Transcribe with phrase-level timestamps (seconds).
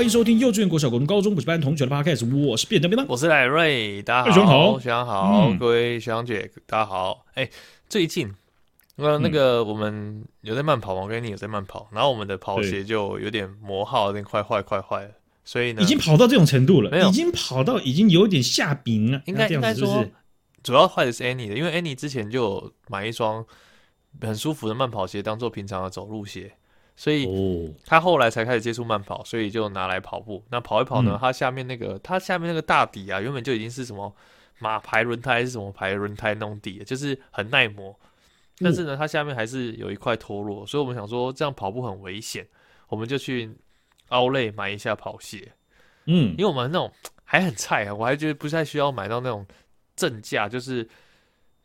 [0.00, 7.26] 欢迎收听幼稚园、国小、国中、高中补习班同学的 podcast，我是便当便当，我是赖瑞，大家好，学长好，学长好，嗯、各位学长姐，大家好。
[7.34, 7.50] 哎、欸，
[7.86, 8.32] 最近
[8.96, 11.02] 那那个我们有在慢跑吗？
[11.02, 15.10] 我跟你有在慢跑，然后我们的跑鞋就有点磨耗，有点快坏，快坏了。
[15.44, 19.20] 所以呢，已经跑到这种程度了，没有，已经跑到已经有点下饼了。
[19.26, 20.06] 应该应该说，
[20.62, 23.44] 主要坏的是 Annie 的，因为 Annie 之前就有买一双
[24.22, 26.54] 很舒服的慢跑鞋，当做平常的走路鞋。
[27.00, 30.44] 所以他后来才开始接触慢跑，所以就拿来跑步。
[30.50, 34.14] 那跑一跑呢，它下面那个，它下面那个大底啊，原本就已经是什么
[34.58, 37.98] 马牌轮胎还是什么牌轮胎那种底，就是很耐磨。
[38.58, 42.46] 但是呢，它下面还是有一块脱落，所以我们想说这样跑步很危险，
[42.88, 43.50] 我们就去
[44.10, 45.54] Outlet 买一下跑鞋。
[46.04, 46.92] 嗯，因为我们那种
[47.24, 49.46] 还很菜啊，我还觉得不太需要买到那种
[49.96, 50.86] 正价，就是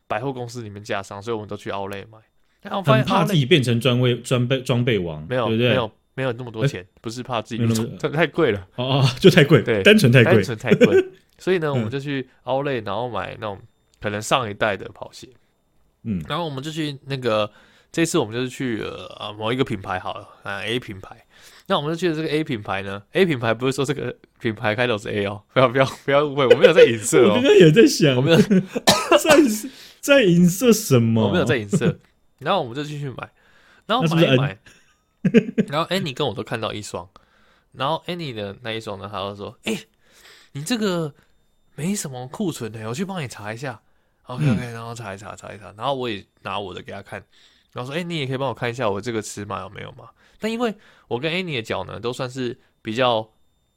[0.06, 2.20] 百货公司里面架上，所以我们都去 Outlet 买。
[2.62, 5.68] 很怕自己变成专位装备装备王，没有对不对？
[5.70, 7.62] 没有没有那么多钱，欸、不是怕自己
[8.12, 11.04] 太贵了哦哦，就太贵，对，单纯太贵，单纯太贵。
[11.38, 13.58] 所以呢，我们就去 Outlet，然后买那种
[14.00, 15.28] 可能上一代的跑鞋，
[16.04, 17.50] 嗯，然后我们就去那个
[17.92, 21.14] 这次我们就是去呃某一个品牌好了啊 A 品牌，
[21.66, 28.50] 那我们就去的这个 A 品牌呢，A 品牌不是说这个品牌开头是 A 哦，不要不要不要误会，我没有在影射哦， 我刚刚也在想，我没有在
[30.00, 31.26] 在影射什么？
[31.26, 31.98] 我没有在影射。
[32.38, 33.30] 然后我们就继续买，
[33.86, 34.58] 然后买一买，
[35.68, 37.08] 然后 Annie 跟我都看到一双，
[37.72, 39.88] 然后 Annie 的那一双呢，他就说：“哎、欸，
[40.52, 41.14] 你这个
[41.74, 43.80] 没什么库存的，我去帮你查一下。
[44.24, 47.24] ”OK OK，然后查一查，查一查，然后我也拿我的给他看，
[47.72, 50.74] 然后说：“哎、欸，你也可以帮我看一下我这个尺码有没有嘛？”但因为
[51.08, 53.30] 我跟 Annie 的脚呢，都算是比较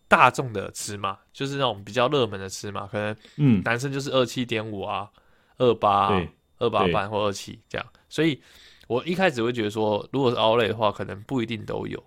[0.08, 5.10] 大众的尺码，就是那种比较热门的尺码，可能嗯，男生就是二七点五啊，
[5.58, 6.10] 二八、
[6.58, 7.88] 二八半或二七这样。
[8.10, 8.42] 所以，
[8.88, 12.04] 我一开始会觉得说，如果是 Outlet 的话，可能不一定都有。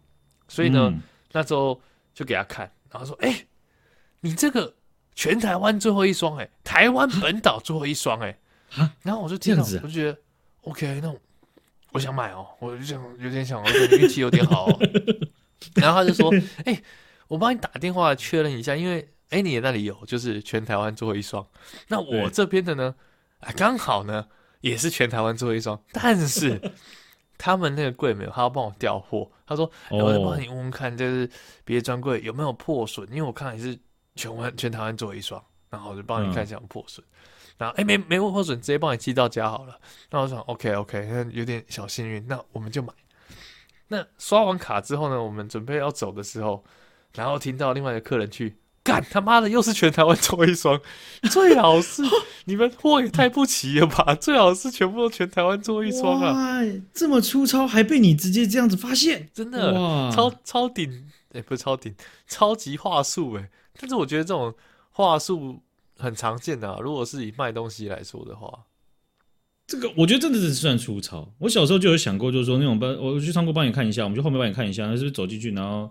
[0.49, 1.81] 所以呢，嗯、那时候
[2.13, 3.47] 就给他看，然后说：“哎、欸，
[4.21, 4.75] 你这个
[5.15, 8.37] 全台湾最后一双，哎，台湾本岛最后一双，哎。
[9.03, 10.19] ”然后我就听到，我就觉得
[10.63, 11.15] OK，那
[11.93, 14.79] 我想买哦，我就想有点想，我运气有点好、哦。
[15.77, 16.35] 然后他就说
[16.67, 16.83] ：“哎、欸，
[17.29, 21.47] 我帮你打电话确认一下，因为哎，你那里有，就是全台湾最后一双。
[21.89, 22.95] 那我这边的呢，
[23.39, 24.27] 啊，刚好呢。”
[24.63, 26.59] 也是全台湾最后一双， 但是
[27.37, 29.31] 他们那个柜没有，他要帮我调货。
[29.47, 31.29] 他说：“欸、我帮你问问看，就是
[31.65, 33.79] 别的专柜有没有破损，因为我看也是
[34.15, 37.05] 全湾全台湾最后一双，然后我就帮你看一下有破损。
[37.07, 37.19] 嗯、
[37.59, 39.79] 然后哎、欸，没没破损，直接帮你寄到家好了。
[40.11, 42.93] 那我想 OK OK，那有点小幸运，那我们就买。
[43.89, 46.65] 那刷完卡之后呢，我们准备要走的时候，
[47.15, 50.81] 然后听到另外一个客人去。”干他妈的，又是全台湾做一双，
[51.31, 52.03] 最好是
[52.47, 54.13] 你们货也太不齐了吧？
[54.17, 56.33] 最好是全部都全台湾做一双啊！
[56.33, 56.61] 哇，
[56.93, 60.91] 这么粗糙，还被你直接这样子发现，真的哇，超超顶，
[61.29, 61.95] 哎、欸，不是超顶，
[62.27, 63.49] 超级话术哎！
[63.79, 64.53] 但是我觉得这种
[64.91, 65.61] 话术
[65.97, 68.65] 很常见的、啊，如果是以卖东西来说的话，
[69.65, 71.33] 这个我觉得真的是算粗糙。
[71.39, 75.89] 我小时候就有想过，就是说那种帮我去仓库帮你看一下，我们去后面帮你看一下，那是不是走进去然后。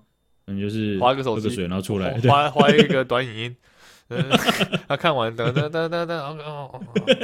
[0.56, 3.56] 你就是划个手机，然后出来，划划 一个短影音，
[4.10, 4.24] 嗯，
[4.88, 6.82] 他看完，等等等等等，哦哦哦，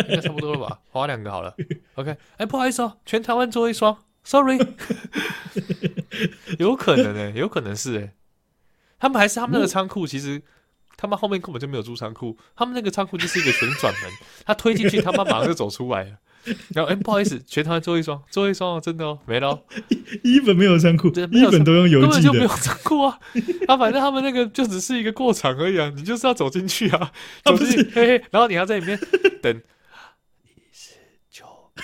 [0.09, 0.79] 应该差不多了吧？
[0.91, 1.55] 划两个好了
[1.95, 2.15] ，OK。
[2.37, 4.57] 哎，不好意思哦，全台湾做一双，Sorry。
[6.59, 8.13] 有可能哎，有可能是哎，
[8.99, 10.41] 他们还是他们那个仓库，其实
[10.95, 14.11] 他们后面根本就没有租仓库，他们那个仓库就是一个旋转门，
[14.45, 16.11] 他推进去，他们马上就走出来了。
[16.73, 19.63] 然后，哎、欸，不好意思，全台湾最后一双，最后一双哦，真的哦，没了、哦。
[20.23, 23.19] 一本没有仓库，一本都用邮寄的，根本就没有仓库啊。
[23.67, 27.11] 啊、反正他们那个就只是一个过场而已啊，你就是要走进去啊，
[27.43, 28.99] 走进去，啊、嘿嘿，然后你要在里面
[29.41, 29.61] 等。
[30.43, 30.95] 一四
[31.29, 31.83] 九八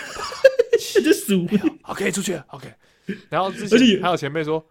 [0.79, 2.73] 七，十五秒，OK，出去了，OK。
[3.29, 4.65] 然后之前还有前辈说，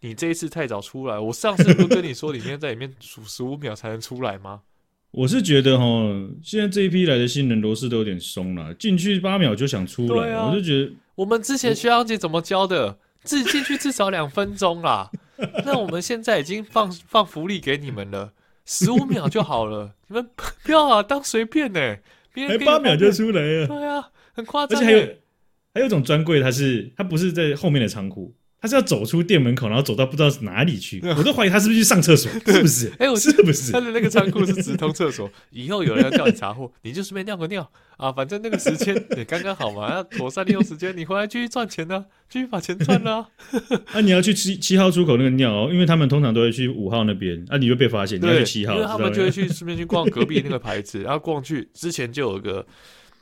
[0.00, 4.62] 你这一次太早出来，我上次不跟你说，里面在里面数十五秒才能出来吗？
[5.10, 5.84] 我是觉得哈，
[6.42, 12.98] 现在这一批来的新人螺丝都有点松了，进去八秒就想出来，啊、我就觉得我们之前学长姐怎么教的？
[13.24, 15.10] 自己进去至少两分钟啦。
[15.64, 18.32] 那我们现在已经放放福利给你们了，
[18.64, 20.28] 十五秒就好了， 你们
[20.62, 22.02] 不要啊，当随便呢、欸。
[22.32, 24.84] 别人八秒就出来了，对啊，很夸张、欸。
[24.84, 25.14] 而且还有
[25.74, 28.32] 还有一种专柜，它是它不是在后面的仓库。
[28.60, 32.92] 他是要走出店门口，然后走到不知道是哪里去， 我都怀疑他是不是去上厕所，是不是？
[32.98, 33.70] 哎，我是不是？
[33.70, 43.28] 他的那个仓库是直通厕所，以后有人要叫你查货， 你就顺便尿个尿啊，反正那个时间 也刚刚好嘛，要妥善利用时间，你回来继续赚钱呢，继续把钱赚了。
[43.92, 52.66] 啊，你要去七七号出口那个尿哦，因为他们通常都会去五号那边，啊，你就被发现，你要去七号，因为他们就会去顺便去逛隔壁那个牌子，然后逛去之前就有个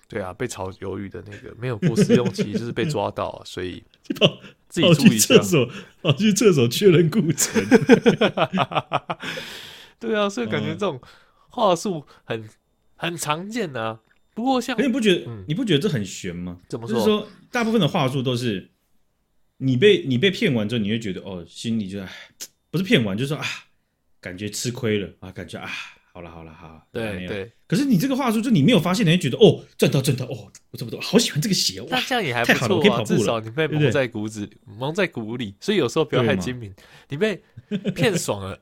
[0.09, 3.83] 对啊，被炒鱿鱼的那个没有过试用期，就是被抓到啊，所以
[4.19, 4.39] 跑
[4.69, 5.37] 自己注意一下。
[5.37, 5.71] 厕所，
[6.03, 7.65] 跑去厕所确认过程。
[9.99, 11.01] 对啊，所以感觉这种
[11.49, 12.49] 话术很
[12.97, 14.01] 很常见啊。
[14.35, 16.59] 不过像你不觉得、嗯、你不觉得这很悬吗？
[16.69, 16.95] 怎么说？
[16.95, 18.71] 就是说，大部分的话术都是
[19.57, 22.13] 你被你被骗完之后，你会觉得哦，心里就唉，
[22.71, 23.45] 不是骗完，就是说啊，
[24.21, 25.71] 感觉吃亏了啊，感觉啊。
[26.17, 27.53] 好了好了好，对对。
[27.67, 36.75] 可是你这个话术，就你没有发现，你会觉得哦，赚到赚到哦，我这么多，好喜欢这个鞋哇，那这样也还不错啊，至少你被蒙在鼓子蒙在鼓里，所以有时候不要太精明，
[37.11, 37.43] 你被
[37.95, 38.59] 骗爽了，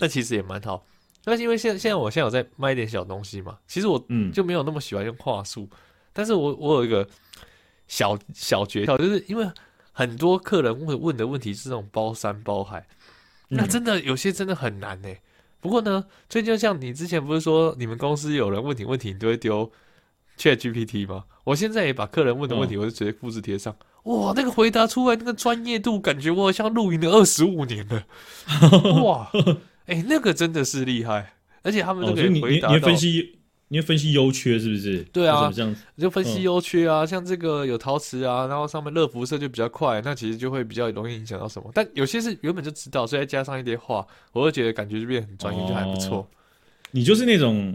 [0.00, 0.84] 那其实也蛮好。
[1.24, 4.30] 那因为现在现在我现在有在卖一点小东西嘛，其实我嗯。
[4.30, 5.66] 就没有那么喜欢用话术，
[6.12, 7.08] 但是我我有一个
[7.88, 9.50] 小小诀窍，就是因为
[9.92, 12.86] 很多客人问问的问题是那种包山包海，
[13.48, 15.08] 那真的有些真的很难呢。
[15.62, 19.70] 不过呢，最近就像你之前不是说你们公司有人问你问题，你都会丢
[20.36, 21.24] ChatGPT 吗？
[21.44, 23.72] 我现在也把客人问的问题，我就直接复制贴上。
[24.02, 28.04] 哦、哇，那个回答出来那个专业度，感觉我好像露营了二十五年了。
[29.04, 29.30] 哇，
[29.86, 32.74] 哎、欸，那个真的是厉害，而且他们都可以回答到。
[32.74, 33.38] 哦你要分析
[34.12, 34.98] 优缺是不是？
[35.12, 41.70] 对啊，这样子就分析优缺啊，像这个有陶瓷啊，然后上面热辐射就比较快，那其实就会比较容易影响到什么。
[41.72, 46.28] 但有些是原本就知道，所以再加上一点话，我会觉得感觉就变得很专业，就还不错。
[46.90, 47.74] 你就是那种，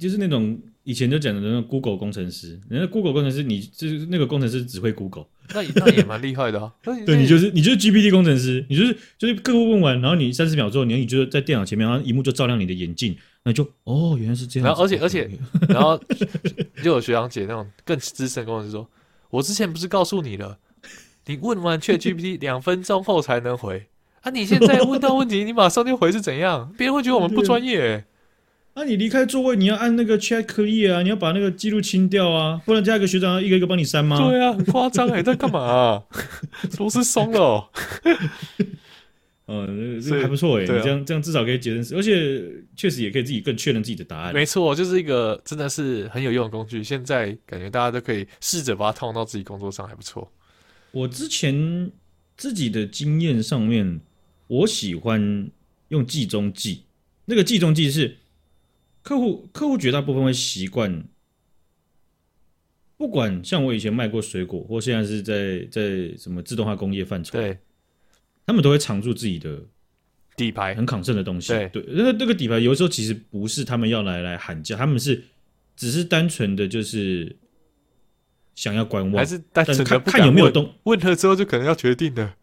[0.00, 6.72] 就是那种以前就讲的那种 Google 工程师，人家 Google 工程师，你就是那个工程师只会 Google，那那也蛮厉害的啊。
[6.82, 13.14] 对，你就是你就是 GPT 工程师，你就是就是客户问完，然后你三十秒之后，你你就在电脑前面，然后荧幕就照亮你的眼镜。
[13.44, 14.66] 那就哦，原来是这样。
[14.66, 15.30] 然后，而且，而且，
[15.68, 16.00] 然后
[16.82, 18.88] 就有学长姐那种更资深工程师说
[19.28, 20.58] ：“我之前不是告诉你了，
[21.26, 23.86] 你问完 ChatGPT 两分钟后才能回
[24.22, 24.30] 啊！
[24.30, 26.72] 你现在问到问题，你马上就回是怎样？
[26.78, 28.04] 别人会觉得我们不专业、欸。
[28.76, 34.16] 那、啊、你离开座位，你要按那个 Check Clear 啊，你要把那个记录清掉啊，不然加一个学长要一个一个帮你删吗？
[34.18, 36.02] 对啊，很夸张哎，在干嘛、啊？
[36.78, 37.70] 螺丝松了。”
[39.46, 42.42] 嗯，这个还不错哎，你这样这样至少可以节省，而且
[42.74, 44.32] 确实也可以自己更确认自己的答案。
[44.32, 46.82] 没错，就是一个真的是很有用的工具。
[46.82, 50.32] 现在感觉大家都可以试着把它套用到自己工作上，还不错。
[50.92, 51.90] 我之前
[52.38, 54.00] 自己的经验上面，
[54.46, 55.50] 我喜欢
[55.88, 56.84] 用计中计。
[57.26, 58.16] 那个计中计是
[59.02, 61.04] 客户客户绝大部分会习惯，
[62.96, 67.58] 不管像我以前卖过水果，或现在是在在什么自动化工业范畴，对。
[68.46, 69.58] 他们都会藏住自己的
[70.36, 71.48] 底牌，很抗胜的东西。
[71.48, 75.24] 对，对，那个那个底牌有时候其实不是他们要来来喊价，他们是
[75.76, 77.36] 只是单纯的就是
[78.54, 80.74] 想要观望，还是单纯的看看有没有动。
[80.84, 82.34] 问了之后就可能要决定的。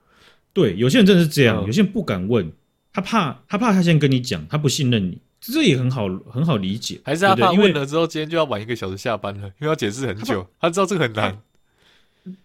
[0.53, 2.51] 对，有些人真的是这样，有些人不敢问，
[2.92, 7.00] 他怕他怕他先跟你讲，他不信任你，这也很好很好理解。
[7.06, 11.42] 还是他怕问了之后今天就要晚一个小时下班了，因为要解释很久，他知道这个很难。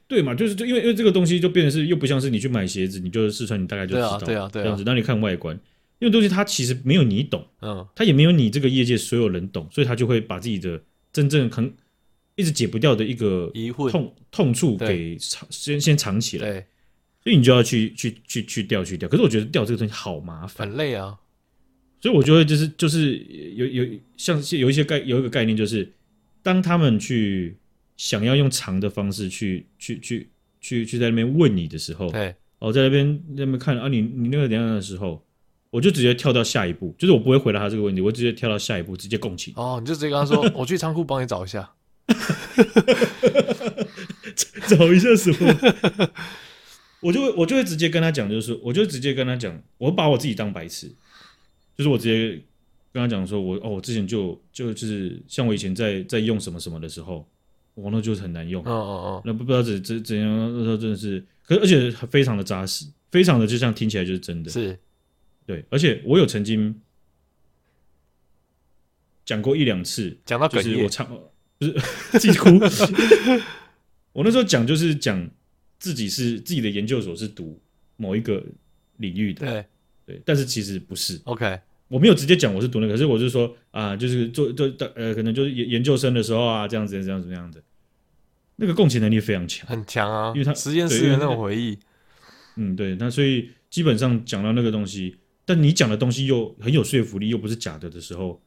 [0.08, 4.82] 对嘛，就是就因为因为这个东西就变成是又不像是你去买鞋子，你就是试穿，你大概就知道，对啊，对啊，这样子。
[4.84, 5.54] 让你看外观，
[5.98, 10.80] 因为东西它其实没有你懂，嗯，它也没有你这个业界所有人懂，所以他就会把自己的
[11.12, 11.70] 真正很
[12.36, 16.66] 一直解不掉的一个疑惑痛痛处给藏先先藏起来，对，
[17.22, 19.06] 所以你就要去去去去掉去掉。
[19.08, 21.18] 可是我觉得掉这个东西好麻烦，很累啊，
[22.00, 23.18] 所以我觉得就是就是
[23.54, 23.86] 有有
[24.16, 25.92] 像有一些概有一个概念，就是
[26.42, 27.56] 当他们去。
[27.96, 30.28] 想要用长的方式去去去
[30.60, 35.22] 去去在那边问你的时候，对，我在那边那边看啊，你你那个怎样的时候，
[35.70, 39.54] 我就直接跳到下一步，就是我不会回答他这个问题，我直接跳到下一步，直接共情。
[39.56, 41.72] 哦，你就直接跟他说， 我去仓库帮你找一下，
[44.68, 46.10] 找一下什么？
[47.00, 50.88] 我就会我就会直接跟他讲，就是我就直接跟他讲，我把我自己当白痴，
[51.76, 52.42] 就是我直接
[52.92, 57.26] 跟他讲说，我哦，我之前就就就是像我以前在在用什么什么的时候。
[57.76, 60.28] 网络就是很难用，哦哦哦，那不不知道怎怎怎样，
[60.58, 64.78] 那时候真的是，可是而且非常的扎实，非常的就像听起来就是真的，是，
[65.46, 66.78] 对，而且我有曾经
[69.24, 71.06] 讲过一两次，讲到就是我唱
[71.58, 71.72] 不是
[72.12, 72.48] 自己哭，
[74.12, 75.28] 我那时候讲就是讲
[75.78, 77.60] 自己是自己的研究所是读
[77.96, 78.44] 某一个
[78.96, 79.64] 领域的，对。
[80.06, 81.58] 对，但是其实不是，OK。
[81.88, 84.66] 我没有直接讲我是读那个，可是我就说啊，就是做做
[84.96, 87.62] 呃，可能就是研研究生的时候啊，这样子这样子这样子，
[88.56, 91.78] 那个共情能力非常强，很强啊，因为他实验室的那种回忆，
[92.56, 98.42] 嗯，对，那所以基本上讲到那个东西，但你讲的东西又很有说服力，又不是假的的时候，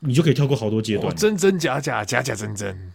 [0.00, 2.92] 你就可以跳过好多阶段，真真假假，假假真真，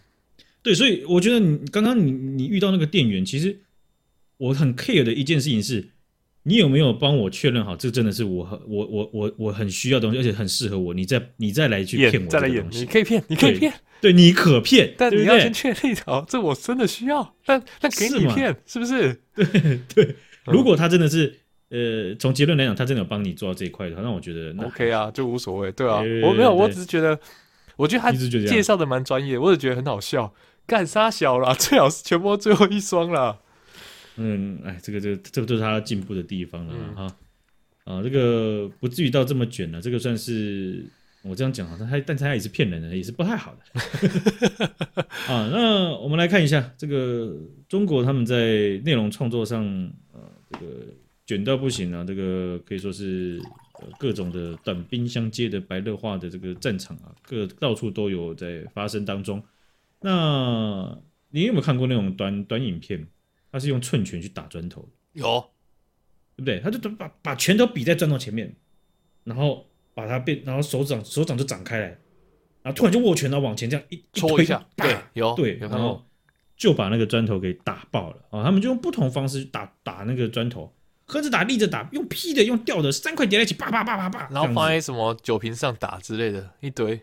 [0.62, 3.58] 对，所以我觉得你刚刚你你遇到那个店员，其实
[4.36, 5.91] 我很 care 的一件事情是。
[6.44, 7.76] 你有没有帮我确认好？
[7.76, 10.94] 这真的是我我我我我很需要的东西，而且很适合我。
[10.94, 13.72] 你再你再来去骗我，再来演，你可以骗，你可以骗。
[14.00, 19.20] 对你可骗，但你要先确立好，这我真的需要，但但给你骗，是不是？
[19.34, 21.38] 对对，如果他真的是。
[21.74, 27.18] 呃，从结论来讲，他真的有帮你做到这一块的话，那我觉得那 OK 啊，就无所谓，对啊，欸、我没有，我只是觉得，
[27.76, 30.34] 我觉得他介绍的蛮专业，我只觉得很好笑，
[30.66, 33.38] 干啥小了，最好是全部最后一双了。
[34.16, 37.16] 嗯，哎，这个这个这个就是他进步的地方了、嗯、啊
[37.84, 40.84] 啊，这个不至于到这么卷了，这个算是
[41.22, 43.80] 我这样讲好像他，但是他也是骗人的，也是不太好的
[45.28, 45.48] 啊。
[45.52, 47.36] 那我们来看一下这个
[47.68, 49.64] 中国他们在内容创作上，
[50.12, 50.66] 呃，这个。
[51.24, 52.04] 卷到不行啊！
[52.04, 53.40] 这个可以说是
[53.74, 59.40] 呃各种的短兵相接的白热化的这个战场啊，各到处都有在发生当中。
[60.00, 60.98] 那
[61.30, 63.06] 你有没有看过那种短短影片？
[63.52, 65.50] 他是用寸拳去打砖头，有，
[66.34, 66.58] 对不对？
[66.60, 68.52] 他就把把拳头比在砖头前面，
[69.24, 71.86] 然后把它变，然后手掌手掌就展开来，
[72.62, 76.04] 然后突然就握拳，然后往前这样一戳一,一下，对，有对，然后
[76.56, 78.42] 就把那个砖头给打爆了啊！
[78.42, 80.72] 他们就用不同方式去打打那个砖头。
[81.04, 86.98] 横着打，立着打，用劈的，用吊的，三块叠在一起，啪啪啪啪啪，然后放在什么酒瓶上打之类的，一堆。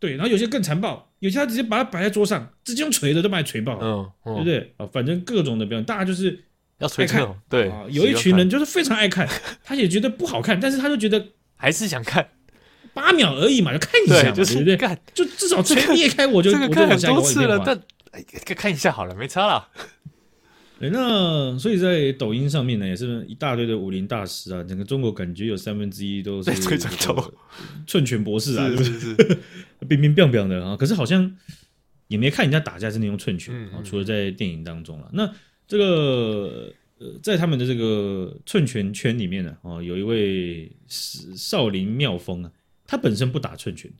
[0.00, 4.74] 对，然后有些更残暴，有些他直接把它摆在桌上，直接用锤子都把你锤爆，嗯，嗯，对不对？
[4.78, 6.42] 啊，反正各种的表演，大家就是
[6.78, 9.28] 要锤看，对啊，有一群人就是非常爱看，
[9.62, 11.22] 他也觉得不好看，但是他就觉得
[11.54, 12.30] 还是想看，
[12.94, 14.76] 八秒而已嘛，就看一下嘛，就是对不对？
[14.78, 17.78] 看，就至少锤裂开，我就这个看很多次了，但
[18.56, 19.68] 看一下好了，没差了。
[20.80, 26.50] 对，那所以在抖音上面呢，也是一大堆的武林大师啊，整个中国感觉有三分之一都是
[27.86, 29.38] 寸拳博士啊，是是是，
[29.88, 30.76] 冰冰冰冰的啊。
[30.76, 31.36] 可是好像
[32.08, 35.10] 也没看人家打架真的用寸拳啊，除了在电影当中了。
[35.12, 35.32] 那
[35.66, 42.50] 这个呃，在他们的这个寸拳圈里面呢，哦，有一位少林妙峰啊，
[42.86, 43.90] 他本身不打寸拳，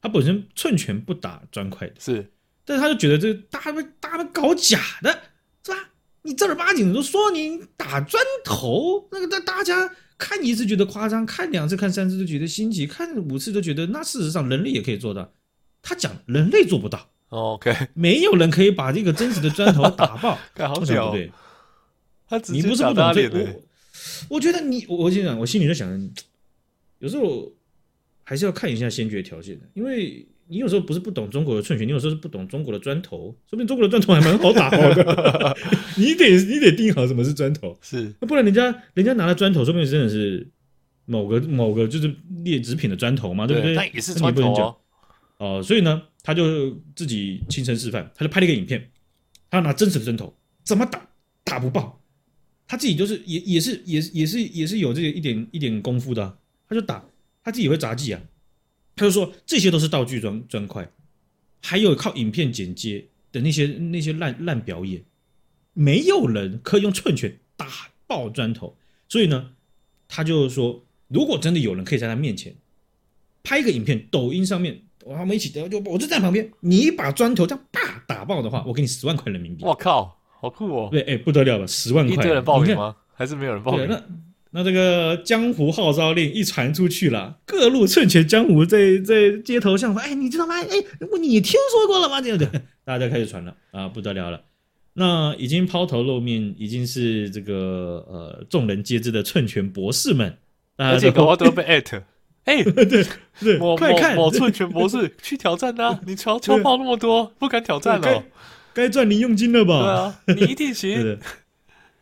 [0.00, 2.30] 他本身寸拳不打砖块的，是，
[2.64, 5.20] 但是他就觉得这个大家们大家们搞假的。
[5.62, 5.90] 是吧
[6.22, 15.32] 你正儿八经的都说你打砖头，那个大大家看一次觉得夸张，看两次、看三次都觉得新奇，看五次都觉得那事实上人类也可以做到。
[15.82, 21.32] 他讲人类做不到，OK，没有人可以把这个真实的砖头打爆， 好屌，不对？
[22.48, 23.28] 你不是不懂这
[24.28, 26.10] 我觉得你，我心想我心里在想，
[26.98, 27.50] 有时候
[28.22, 30.26] 还是要看一下先决条件的，因为。
[30.50, 33.34] 你有时候不是不懂中国的寸拳，你有时候是不懂中国的砖头。
[33.48, 35.56] 说不定中国的砖头还蛮好打的。
[35.96, 38.64] 你得你得定好什么是砖头，是，不然人家
[38.94, 40.44] 人家拿了砖头，说不定真的是
[41.04, 43.74] 某个某个就是劣质品的砖头嘛，对不对？
[43.74, 44.76] 那也是砖头哦。
[45.38, 48.90] 哦、呃，所以呢，他就自己亲身示范，他就拍了一个影片，
[49.48, 51.00] 他拿真实的砖头怎么打
[51.44, 52.02] 打不爆，
[52.66, 56.36] 他自己就是也也是也也是也是有这个一点一点功夫的、啊，
[56.68, 57.04] 他就打
[57.44, 58.20] 他自己会杂技啊。
[59.00, 60.86] 他就说这些都是道具砖砖块，
[61.62, 65.02] 还有靠影片剪接的那些那些烂烂表演，
[65.72, 67.66] 没有人可以用寸拳打
[68.06, 68.76] 爆砖头。
[69.08, 69.52] 所以呢，
[70.06, 72.54] 他就说，如果真的有人可以在他面前
[73.42, 79.64] 拍一个影片，抖音上面，我们一起，就我就在旁边，你把砖头这样啪打爆的话，我给你十万块人民币。
[79.64, 80.88] 我靠，好酷哦！
[80.92, 82.96] 对，哎，不得了了，十万块，一堆人报名吗？
[83.14, 83.86] 还是没有人报名？
[83.88, 84.04] 那
[84.64, 90.56] 这个江湖号召令一传出去了，各路寸拳江湖在在街头上说：“哎，你知道吗？
[90.56, 90.66] 哎，
[91.20, 92.46] 你听说过了吗？”这样的，
[92.84, 94.42] 大家就开始传了啊，不得了了。
[94.94, 100.36] 那已经抛头露面，已经是这个呃众人皆知的寸拳博士们，
[100.76, 102.02] 而且搞都被艾 特。
[102.44, 102.84] 哎，对
[103.38, 106.00] 对，我快看，我寸拳博士去挑战呐！
[106.04, 108.24] 你超超爆那么多，不敢挑战了，
[108.74, 110.18] 该赚零用金了吧？
[110.26, 111.16] 对啊，你一定行。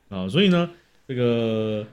[0.08, 0.70] 啊，所以呢，
[1.06, 1.86] 这个。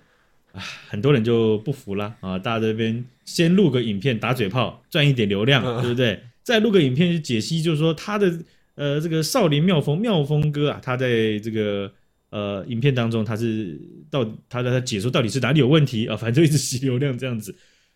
[0.56, 2.40] 啊，很多人就不服了啊！
[2.40, 6.20] 大家这边先录个影片打嘴炮，赚一点流量，嗯、对不对？
[6.44, 8.40] 再录个影片去解析，就是说他的
[8.76, 11.92] 呃这个少林妙峰妙峰哥啊，他在这个
[12.30, 13.78] 呃影片当中他是
[14.10, 16.16] 到他的他解说到底是哪里有问题啊？
[16.16, 17.54] 反正就一直吸流量这样子。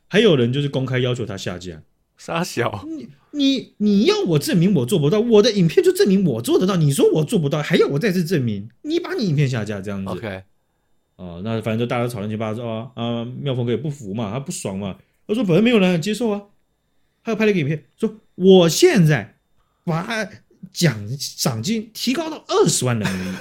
[0.07, 1.81] 还有人就是公开要求他下架，
[2.17, 6.75] 傻小你你你要我证明我做不到，我的影片就证明我做得到。
[6.75, 8.67] 你说我做不到，还要我再次证明？
[8.81, 10.11] 你把你影片下架这样子。
[10.11, 10.43] OK。
[11.19, 13.25] 哦，那反正就大家吵乱七八糟啊啊！
[13.41, 14.95] 妙峰哥也不服嘛，他不爽嘛，
[15.27, 16.41] 他说本来没有人接受啊，
[17.25, 19.35] 他又拍了一个影片，说我现在
[19.83, 20.07] 把
[20.71, 23.38] 奖赏金提高到二十万人民币，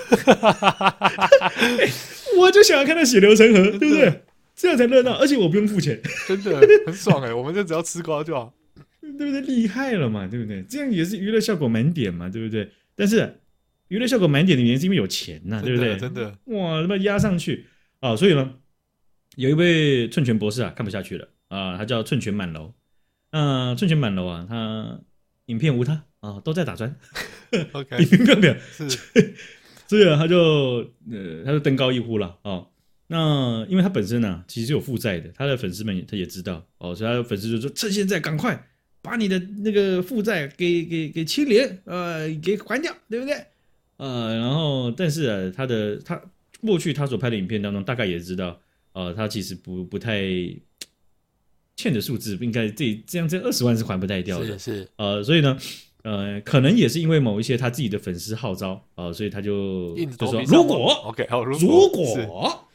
[2.36, 4.22] 我就想要看他血流成河，对不对？
[4.56, 8.52] 这样才热闹，而且我不用付钱， 真的很爽哎、欸，我们就只要吃瓜就好，
[9.00, 9.40] 对不对？
[9.42, 10.64] 厉害了嘛，对不对？
[10.68, 12.68] 这样也是娱乐效果满点嘛，对不对？
[12.96, 13.38] 但是。
[13.88, 15.96] 娱乐效果满点的原因是因为有钱呐、啊，对不对？
[15.96, 17.66] 真的哇，他妈压上去
[18.00, 18.14] 啊！
[18.14, 18.54] 所以呢，
[19.36, 22.74] 有一位寸拳博士啊，看不下去了啊，他叫寸拳满楼。
[23.30, 25.00] 嗯、呃，寸拳满楼啊，他
[25.46, 26.94] 影片无他啊，都在打砖。
[27.72, 28.88] OK，没有没有，是，
[29.88, 32.66] 所以他就呃，他就登高一呼了啊。
[33.06, 38.68] 那因为他本身呢、啊，其实有负债的，他的粉丝们他也知道哦，所以他的粉丝就说：趁现在赶快
[39.00, 43.34] 把你的那个负债给给给清零，呃，给还掉，对不对？
[43.98, 46.20] 呃，然后但是啊，他的他
[46.62, 48.58] 过去他所拍的影片当中，大概也知道，
[48.94, 50.22] 呃，他其实不不太
[51.76, 55.58] 欠的数字，应该这这样这二十万是还不太掉的，是是，呃，所以呢。
[56.04, 62.68] 呃，可能也是因为某一些他自己的粉丝号召啊、呃，所以他就就说：如果 OK，好，如果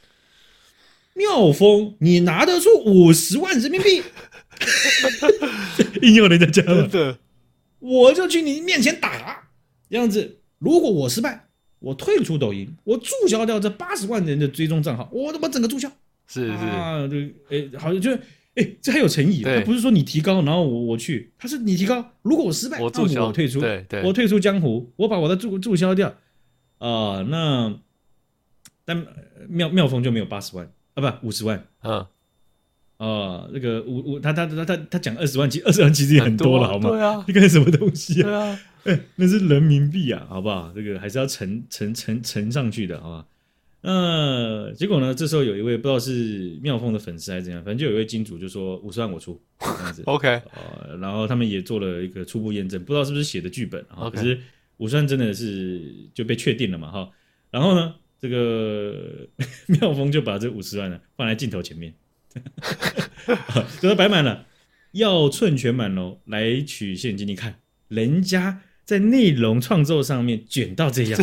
[1.14, 4.02] 妙峰你拿得出五十万人民币
[6.02, 7.18] 应用人家讲了，的，
[7.78, 9.48] 我就去你面前打
[9.88, 10.40] 这样子。
[10.64, 11.46] 如果我失败，
[11.78, 15.88] 我退出抖音，我注销掉这八十万人的追踪账号，我他妈整个注销。
[16.26, 18.20] 是是啊，对，哎，好像就是。
[18.56, 26.06] 哎，这还有诚意，他不是说你提高，然后我我去，他是你提高，如果我失败，我注销，那我退出，对对，我退出江湖，我把我的注注销掉，
[26.78, 27.74] 啊、呃，那
[28.84, 29.04] 但
[29.48, 32.06] 妙妙峰就没有八十万啊，不五十万，嗯，啊、
[32.98, 36.90] 呃，那个五五他他他他他讲二十万，其实二十万其实也很多了，好吗？
[36.90, 38.24] 对啊，你干什么东西啊？
[38.24, 40.72] 对啊，哎，那是人民币啊，好不好？
[40.74, 43.26] 这个还是要乘乘乘乘上去的，好吧？
[43.86, 45.14] 那结果呢？
[45.14, 50.02] 这时候有一位不知道是妙峰的粉丝还是怎样，反正就有一位金主就说五十万我出这样子。
[50.08, 54.08] OK，呃，然后他们也做了一个初步验证，不知道是不是写的剧本啊。
[54.08, 54.40] 可是
[54.78, 55.82] 五十万真的是
[56.14, 56.90] 就被确定了嘛？
[56.90, 57.10] 哈。
[57.50, 59.28] 然后呢，这个
[59.68, 61.92] 妙峰就把这五十万呢放在镜头前面，
[63.80, 64.46] 给他摆满了，
[64.92, 67.26] 要寸全满楼来取现金。
[67.26, 67.56] 你看
[67.88, 68.60] 人家。
[68.84, 71.20] 在内容创作上面卷到这样，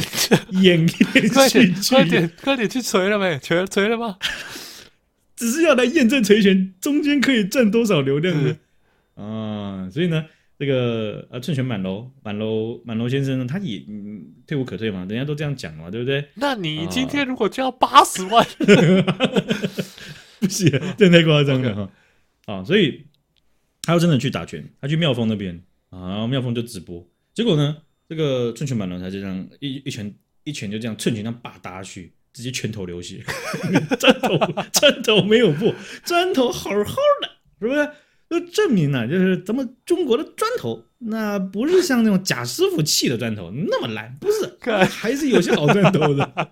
[0.61, 0.85] 演
[1.33, 3.37] 快点快点快点去锤了没？
[3.39, 4.17] 锤锤了吗？
[5.35, 8.55] 只是要来验证锤拳中间可以赚多少流量的
[9.15, 9.89] 啊！
[9.91, 10.23] 所以呢，
[10.59, 16.23] 这个呃寸拳满楼满楼满楼先生呢，他也嗯退无可退嘛，人家都这样讲嘛，对不对？
[16.35, 18.45] 那你今天如果就要八十万，
[20.39, 21.89] 不行，这太夸张了哈！
[22.45, 23.05] 啊，所以
[23.81, 27.07] 他要真的去打拳，他去妙峰那边啊，然后妙峰就直播。
[27.33, 27.77] 结果呢，
[28.09, 30.13] 这个寸拳板龙，他就这样一一拳
[30.43, 33.23] 一拳就这样寸拳这样把打下去，直接拳头流血，
[33.99, 34.37] 砖头
[34.73, 37.89] 砖头没有破，砖头好好的，是不是？
[38.29, 46.51] 就证明了，就是咱们中国的砖头，那不是像那种贾师傅砌的砖头那么烂，不是，还是有些好砖头的。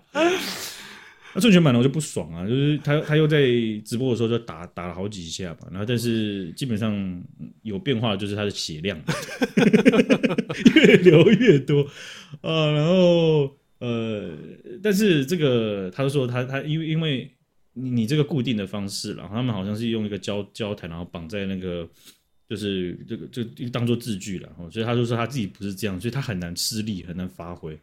[1.32, 3.40] 那寸拳满楼就不爽啊，就是他他又在
[3.84, 7.22] 直播的时候就打打了好几下吧，然后但是基本上
[7.62, 9.00] 有变化的就是他的血量
[10.74, 11.86] 越流越多
[12.40, 14.36] 啊，然后呃，
[14.82, 17.30] 但是这个他就说他他因为因为
[17.74, 21.88] 你这个固定的方式，然后他们好像是用一个胶胶带，然后绑在那个
[22.48, 27.78] 就是这个就当做字句了，所以他就说他自己不是这样，所以他很难吃力，很难发挥，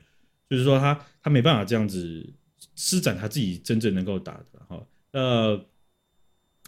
[0.49, 2.29] 就是说他他没办法这样子。
[2.77, 5.65] 施展他自己真正能够打的哈，呃，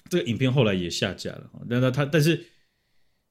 [0.10, 2.36] 这个影片后来也下架了，但他他但是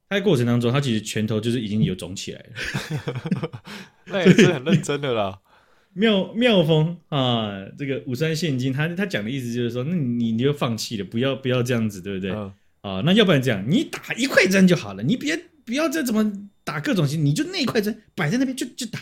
[0.09, 3.63] 他在过程当中，他其实拳头就是已经有肿起来了，
[4.07, 5.41] 那也是很认真的啦。
[5.95, 12.31] 妙妙峰啊，这个五三现金，他他讲的意思就是说，那你你就放弃了，不要不要这样子，对不对？
[12.31, 19.01] 嗯、啊，那要不然这样，你打一块砖就好了，你别不要再怎么打各种型，你就那一块砖摆在那边就就打。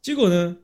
[0.00, 0.58] 结果呢，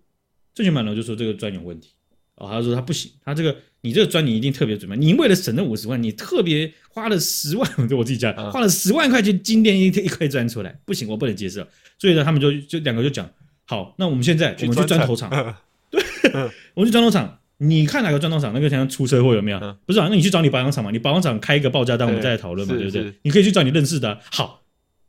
[0.54, 1.94] 寸拳满楼就说这个砖有问题。
[2.40, 11.66] 哦，他说他不行，他这个你这个砖你一定特别准备，你为了省那五十万，你特别花了十万， 就我自己家花了十万块去精炼一一块砖出来，不行，我不能接受。
[11.98, 13.28] 所以呢，他们就就两个就讲，
[13.66, 15.30] 好，那我们现在我们去砖头厂，
[15.90, 16.02] 对，
[16.72, 19.76] 我们去砖头厂，你看哪个砖头厂那个像出车祸有没有？
[19.84, 23.12] 不是啊，那你去找你保养厂嘛，你保养厂开一个报价单，我们再来讨论嘛，对不对？
[23.22, 24.18] 你可以去找你认识的。
[24.32, 24.62] 好，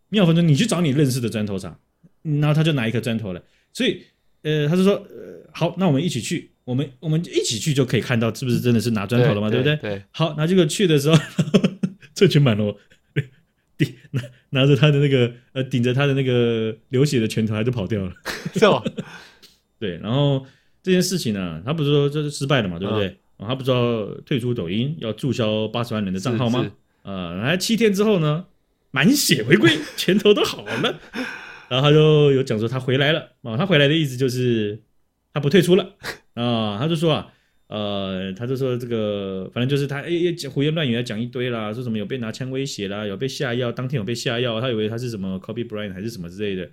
[0.09, 1.79] 妙峰说你去找你认识的砖头厂，
[2.23, 3.41] 然后他就拿一颗砖头来，
[3.71, 4.03] 所以
[4.43, 6.50] 呃，他就说呃，好，那我们一起去。
[6.71, 9.91] 我们我们一起去就可以看到是不是真的是拿砖头了嘛，对，对不对？
[9.91, 10.03] 对。
[10.11, 11.21] 好，那这个去的时候，
[12.15, 12.73] 这群满楼
[13.77, 18.13] 顶拿拿着他的那个呃顶着他的那个流血的拳头，他就跑掉了，
[18.53, 18.81] 是吧？
[19.79, 19.97] 对。
[19.97, 20.45] 然后
[20.81, 23.07] 这件事情呢，他不是说这是失败了嘛，对不对？
[23.39, 26.71] 嗯、他不知道退出抖音要注销八十万人的账号吗？
[27.03, 28.45] 啊，来、呃、七天之后呢，
[28.91, 30.99] 满血回归， 拳头都好了。
[31.67, 34.81] 然后他就有讲说他回来了啊、哦，他回来的意思就是
[35.33, 35.95] 他不退出了。
[36.33, 37.33] 啊，他就说啊，
[37.67, 46.69] 呃，他就说这个，反正就是他哎哎胡言乱语，讲一堆啦，说什么有被拿枪威胁啦，有被下药，当天有被下药，他以为他是什么 Kobe Bryant 还是什么之类的，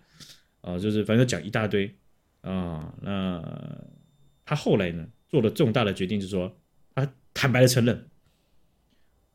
[0.61, 1.94] 啊，就是反正讲一大堆
[2.40, 2.92] 啊。
[3.03, 3.42] 那
[4.44, 6.57] 他后来呢，做了重大的决定，就是说
[6.94, 8.07] 他坦白的承认，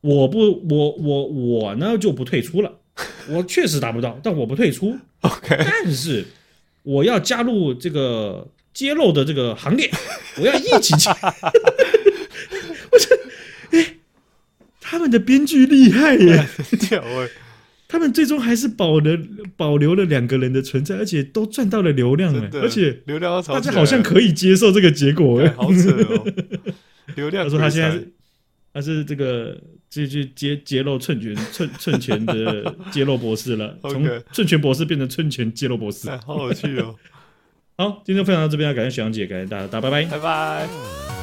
[0.01, 2.79] 我不，我我我呢就不退出了，
[3.29, 4.97] 我确实达不到，但我不退出。
[5.21, 6.25] OK，但是
[6.83, 9.89] 我要加入这个揭露的这个行列，
[10.37, 11.09] 我要一起去。
[12.91, 13.95] 我觉得，哎，
[14.79, 16.47] 他们的编剧厉害耶！
[17.87, 19.17] 他们最终还是保了
[19.55, 26.25] 保留了两个人的存在，而且都赚到了流量哎，而且流量大家好像可以接受这个结果哎，好扯哦！
[27.15, 28.03] 流量，他说他现在
[28.73, 29.55] 他是这个
[29.89, 36.95] 这就揭揭露寸拳寸寸拳的揭露博士了， 从寸拳博士变成寸拳揭露博士，好有趣哦！
[37.75, 41.22] 好，今天分享到这边，感谢小杨姐，感谢大家，大家拜拜，拜拜。